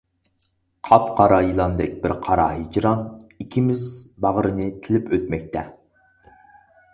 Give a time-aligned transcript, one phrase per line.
[0.87, 3.03] قاپقارا يىلاندەك بىر قارا ھىجران،
[3.45, 3.85] ئىككىمىز
[4.27, 5.67] باغرىنى تىلىپ ئۆتمەكتە.